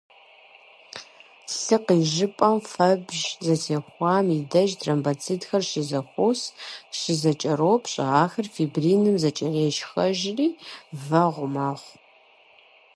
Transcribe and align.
Лъы 1.61 1.77
къижыпӏэм, 1.85 2.57
фэбжь 2.71 3.25
зытехуам 3.45 4.27
и 4.37 4.39
деж 4.51 4.71
тромбоцитхэр 4.79 5.63
щызэхуос, 5.69 6.41
щызэкӏэропщӏэ, 6.97 8.05
ахэр 8.23 8.47
фибриным 8.53 9.15
зэкӏэрешхэжри, 9.21 10.47
вэгъу 11.07 11.49
мэхъу. 11.53 11.93